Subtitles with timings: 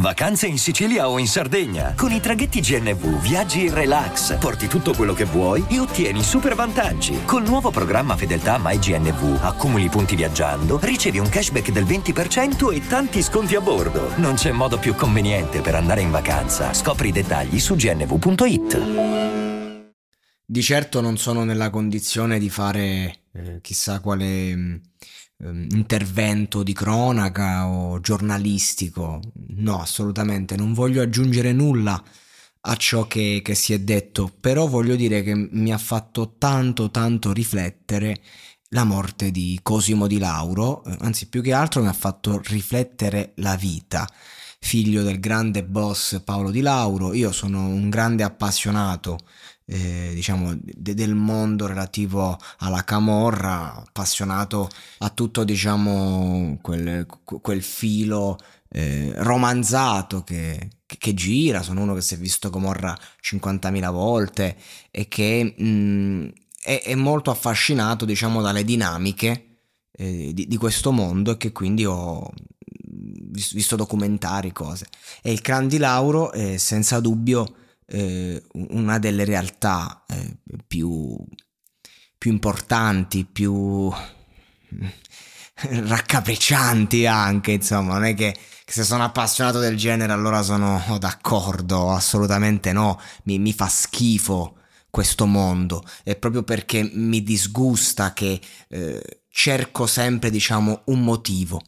[0.00, 1.92] Vacanze in Sicilia o in Sardegna.
[1.94, 6.54] Con i traghetti GNV viaggi in relax, porti tutto quello che vuoi e ottieni super
[6.54, 7.24] vantaggi.
[7.26, 13.22] Col nuovo programma Fedeltà MyGNV accumuli punti viaggiando, ricevi un cashback del 20% e tanti
[13.22, 14.16] sconti a bordo.
[14.16, 16.72] Non c'è modo più conveniente per andare in vacanza.
[16.72, 18.78] Scopri i dettagli su gnv.it.
[20.46, 24.80] Di certo non sono nella condizione di fare eh, chissà quale ehm,
[25.42, 29.20] intervento di cronaca o giornalistico.
[29.56, 32.02] No, assolutamente, non voglio aggiungere nulla
[32.62, 36.90] a ciò che, che si è detto, però voglio dire che mi ha fatto tanto
[36.90, 38.20] tanto riflettere
[38.72, 43.32] la morte di Cosimo di Lauro, eh, anzi più che altro mi ha fatto riflettere
[43.36, 44.06] la vita.
[44.62, 49.18] Figlio del grande boss Paolo Di Lauro, io sono un grande appassionato
[49.70, 54.68] eh, diciamo de- del mondo relativo alla camorra, appassionato
[54.98, 58.36] a tutto diciamo quel, quel filo
[58.68, 64.56] eh, romanzato che, che, gira, sono uno che si è visto Camorra 50.000 volte
[64.90, 69.58] e che mh, è, è, molto affascinato diciamo dalle dinamiche
[69.92, 72.28] eh, di, di, questo mondo e che quindi ho
[73.52, 74.88] visto documentari, cose.
[75.22, 77.54] E il Clan di Lauro è senza dubbio
[77.90, 81.16] eh, una delle realtà eh, più,
[82.16, 83.90] più importanti, più
[85.56, 91.90] raccapriccianti anche, insomma, non è che, che, se sono appassionato del genere allora sono d'accordo,
[91.90, 94.56] assolutamente no, mi, mi fa schifo
[94.88, 101.60] questo mondo, è proprio perché mi disgusta che eh, cerco sempre, diciamo, un motivo,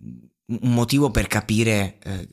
[0.00, 2.28] un motivo per capire eh,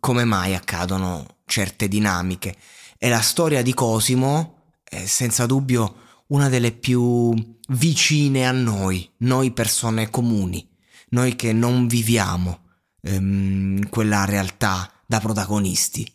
[0.00, 2.54] come mai accadono certe dinamiche
[2.98, 7.34] e la storia di Cosimo è senza dubbio una delle più
[7.68, 10.68] vicine a noi, noi persone comuni,
[11.10, 12.66] noi che non viviamo
[13.02, 16.10] ehm, quella realtà da protagonisti,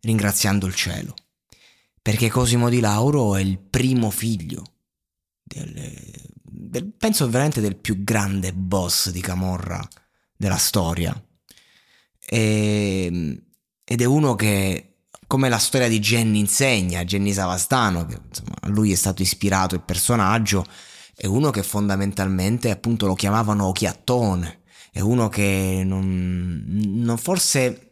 [0.00, 1.14] ringraziando il cielo.
[2.02, 4.62] Perché Cosimo di Lauro è il primo figlio
[5.42, 5.92] del,
[6.42, 9.86] del, penso veramente del più grande boss di Camorra
[10.36, 11.14] della storia.
[12.26, 13.42] E, ehm,
[13.84, 14.96] ed è uno che,
[15.26, 19.74] come la storia di Jenny insegna, Jenny Savastano, che insomma, a lui è stato ispirato
[19.74, 20.64] il personaggio,
[21.14, 27.84] è uno che fondamentalmente appunto lo chiamavano Occhiattone, è uno che non, non forse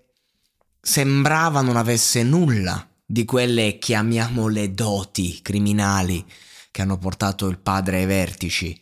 [0.80, 6.24] sembrava non avesse nulla di quelle chiamiamole doti criminali
[6.70, 8.78] che hanno portato il padre ai vertici.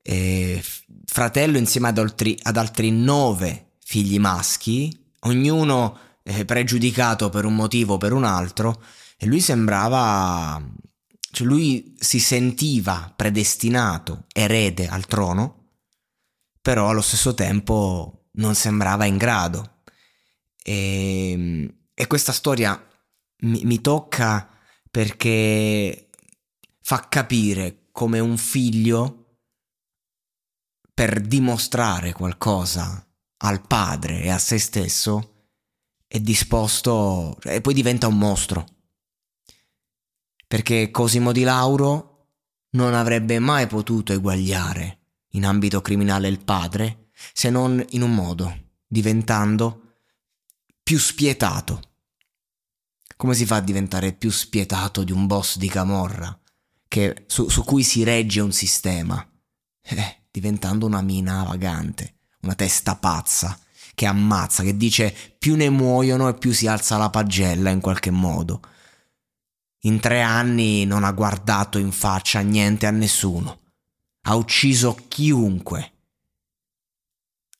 [0.00, 0.62] E
[1.04, 7.94] fratello insieme ad altri, ad altri nove figli maschi, ognuno eh, pregiudicato per un motivo
[7.94, 8.82] o per un altro,
[9.16, 10.60] e lui sembrava,
[11.30, 15.68] cioè lui si sentiva predestinato, erede al trono,
[16.60, 19.82] però allo stesso tempo non sembrava in grado.
[20.62, 22.82] E, e questa storia
[23.40, 24.48] mi, mi tocca
[24.90, 26.08] perché
[26.80, 29.38] fa capire come un figlio
[30.92, 33.06] per dimostrare qualcosa
[33.38, 35.33] al padre e a se stesso
[36.14, 38.68] è disposto e poi diventa un mostro.
[40.46, 42.28] Perché Cosimo di Lauro
[42.74, 45.00] non avrebbe mai potuto eguagliare
[45.30, 50.02] in ambito criminale il padre se non in un modo, diventando
[50.84, 51.82] più spietato.
[53.16, 56.40] Come si fa a diventare più spietato di un boss di Camorra
[56.86, 59.28] che, su, su cui si regge un sistema?
[59.82, 63.58] Eh, diventando una mina vagante, una testa pazza
[63.94, 68.10] che ammazza, che dice più ne muoiono e più si alza la pagella in qualche
[68.10, 68.60] modo.
[69.84, 73.60] In tre anni non ha guardato in faccia niente a nessuno.
[74.22, 75.90] Ha ucciso chiunque.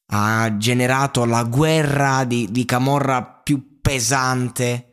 [0.07, 4.91] ha generato la guerra di, di Camorra più pesante.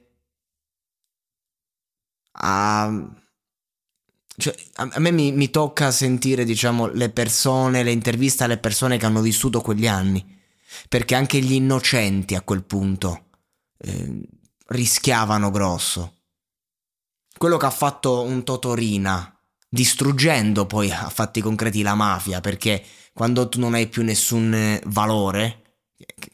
[2.33, 3.11] Ha,
[4.37, 9.05] cioè, a, me mi, mi, tocca sentire, diciamo, le persone, le interviste alle persone che
[9.05, 10.40] hanno vissuto quegli anni.
[10.87, 13.25] Perché anche gli innocenti a quel punto
[13.79, 14.21] eh,
[14.67, 16.15] rischiavano grosso.
[17.37, 19.35] Quello che ha fatto un Totorina,
[19.67, 22.83] distruggendo poi a fatti concreti la mafia, perché
[23.13, 25.61] quando tu non hai più nessun valore,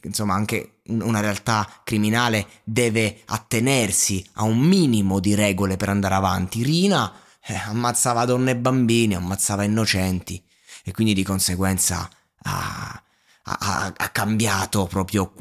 [0.04, 6.64] insomma anche una realtà criminale deve attenersi a un minimo di regole per andare avanti.
[6.64, 7.14] Rina
[7.46, 10.42] eh, ammazzava donne e bambini, ammazzava innocenti
[10.84, 12.10] e quindi di conseguenza
[12.44, 13.04] ha,
[13.48, 15.34] ha, ha cambiato proprio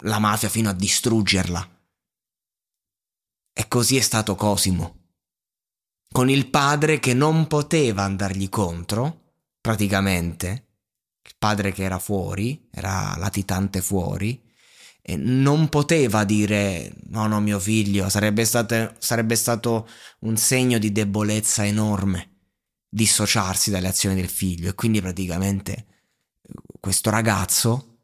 [0.00, 1.70] la mafia fino a distruggerla.
[3.54, 5.00] E così è stato Cosimo.
[6.10, 10.68] Con il padre che non poteva andargli contro, praticamente,
[11.22, 14.50] il padre che era fuori, era latitante fuori,
[15.00, 19.88] e non poteva dire no, no, mio figlio, sarebbe stato, sarebbe stato
[20.20, 22.28] un segno di debolezza enorme
[22.88, 25.86] dissociarsi dalle azioni del figlio e quindi praticamente
[26.82, 27.98] questo ragazzo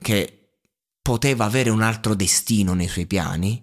[0.00, 0.60] che
[1.02, 3.60] poteva avere un altro destino nei suoi piani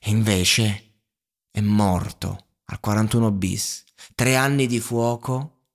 [0.00, 1.02] e invece
[1.52, 3.84] è morto al 41 bis.
[4.12, 5.66] Tre anni di fuoco,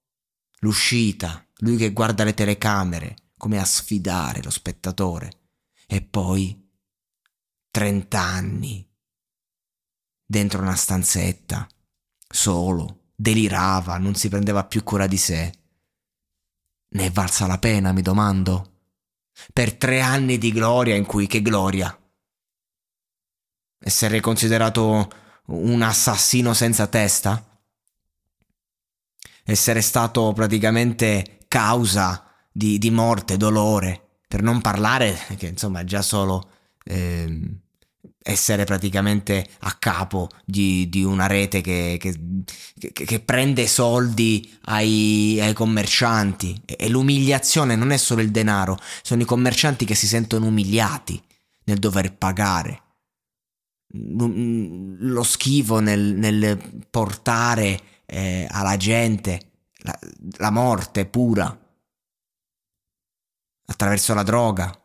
[0.59, 5.31] l'uscita, lui che guarda le telecamere, come a sfidare lo spettatore.
[5.88, 6.69] E poi
[7.71, 8.86] 30 anni
[10.25, 11.65] dentro una stanzetta,
[12.27, 15.62] solo, delirava, non si prendeva più cura di sé.
[16.93, 18.71] Ne è valsa la pena, mi domando?
[19.51, 21.97] Per tre anni di gloria in cui che gloria?
[23.79, 25.09] Essere considerato
[25.47, 27.61] un assassino senza testa?
[29.43, 36.51] Essere stato praticamente causa di, di morte, dolore, per non parlare che insomma già solo
[36.83, 37.61] eh,
[38.23, 42.17] essere praticamente a capo di, di una rete che, che,
[42.79, 46.61] che, che, prende soldi ai, ai commercianti.
[46.65, 51.21] E l'umiliazione non è solo il denaro, sono i commercianti che si sentono umiliati
[51.65, 52.81] nel dover pagare.
[53.95, 59.99] Lo schifo nel, nel portare eh, alla gente la,
[60.37, 61.57] la morte pura.
[63.65, 64.77] Attraverso la droga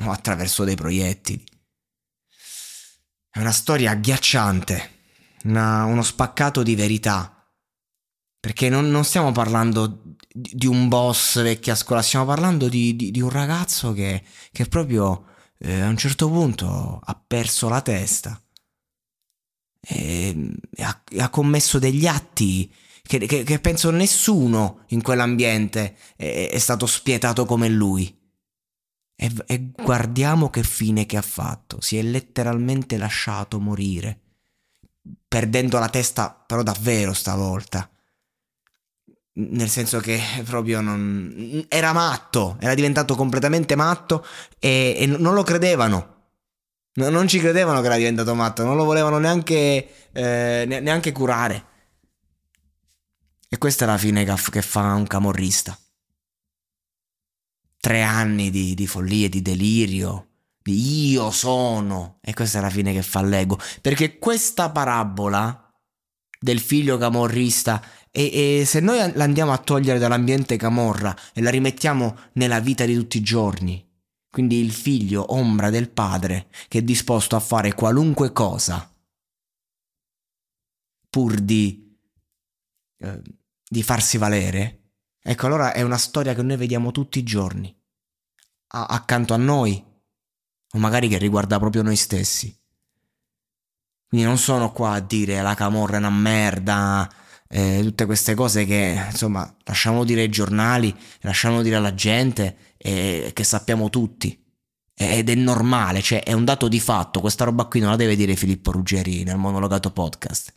[0.00, 1.44] o attraverso dei proiettili.
[3.30, 4.90] È una storia agghiacciante,
[5.44, 7.32] una, uno spaccato di verità.
[8.40, 13.10] Perché non, non stiamo parlando di, di, un boss vecchia scuola, stiamo parlando di, di,
[13.10, 14.22] di un ragazzo che,
[14.52, 15.24] che proprio
[15.58, 18.40] eh, a un certo punto ha perso la testa
[19.80, 22.72] e, e, ha, e ha commesso degli atti
[23.02, 28.16] che, che, che penso nessuno in quell'ambiente è, è stato spietato come lui.
[29.20, 31.80] E, e, guardiamo che fine che ha fatto.
[31.80, 34.20] Si è letteralmente lasciato morire.
[35.26, 37.90] Perdendo la testa, però davvero stavolta.
[39.32, 41.66] Nel senso che proprio non.
[41.68, 44.24] Era matto, era diventato completamente matto
[44.60, 46.14] e, e non lo credevano.
[46.94, 51.64] Non ci credevano che era diventato matto, non lo volevano neanche, eh, neanche curare.
[53.48, 55.76] E questa è la fine che fa un camorrista.
[57.80, 60.28] Tre anni di, di follia, di delirio,
[60.62, 62.18] di io sono.
[62.20, 63.58] E questa è la fine che fa l'ego.
[63.80, 65.72] Perché questa parabola
[66.40, 71.50] del figlio camorrista e, e, se noi la andiamo a togliere dall'ambiente camorra e la
[71.50, 73.84] rimettiamo nella vita di tutti i giorni,
[74.30, 78.92] quindi il figlio ombra del padre che è disposto a fare qualunque cosa
[81.10, 81.88] pur di
[83.00, 83.22] eh,
[83.68, 84.87] di farsi valere,
[85.22, 87.74] ecco allora è una storia che noi vediamo tutti i giorni,
[88.68, 89.82] a- accanto a noi,
[90.72, 92.54] o magari che riguarda proprio noi stessi.
[94.08, 97.10] Quindi non sono qua a dire la camorra è una merda,
[97.48, 103.30] eh, tutte queste cose che insomma lasciamo dire ai giornali, lasciamo dire alla gente eh,
[103.34, 104.44] che sappiamo tutti.
[105.00, 108.16] Ed è normale, cioè è un dato di fatto, questa roba qui non la deve
[108.16, 110.52] dire Filippo Ruggeri nel monologato podcast.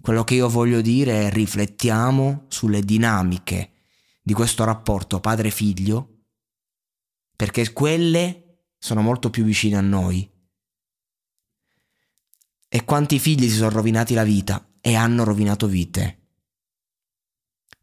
[0.00, 3.72] Quello che io voglio dire è riflettiamo sulle dinamiche
[4.22, 6.24] di questo rapporto padre-figlio,
[7.34, 10.30] perché quelle sono molto più vicine a noi.
[12.68, 16.28] E quanti figli si sono rovinati la vita e hanno rovinato vite,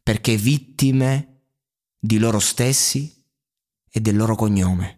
[0.02, 1.42] perché vittime
[1.98, 3.24] di loro stessi
[3.90, 4.95] e del loro cognome.